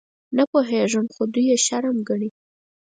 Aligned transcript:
_نه 0.35 0.43
پوهېږم، 0.51 1.05
خو 1.13 1.23
دوی 1.33 1.45
يې 1.49 1.57
شرم 1.65 1.97
ګڼي. 2.09 2.29